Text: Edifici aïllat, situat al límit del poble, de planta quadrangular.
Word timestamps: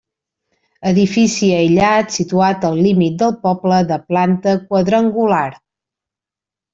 Edifici 0.91 1.49
aïllat, 1.57 2.15
situat 2.15 2.65
al 2.69 2.79
límit 2.87 3.19
del 3.19 3.35
poble, 3.43 3.81
de 3.91 3.99
planta 4.13 4.55
quadrangular. 4.73 5.47